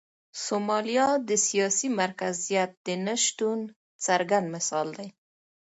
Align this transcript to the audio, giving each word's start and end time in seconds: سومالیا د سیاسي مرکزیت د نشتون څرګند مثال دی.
سومالیا 0.45 1.09
د 1.27 1.29
سیاسي 1.47 1.87
مرکزیت 2.01 2.71
د 2.85 2.87
نشتون 3.05 3.59
څرګند 4.05 4.45
مثال 4.55 4.87
دی. 4.97 5.09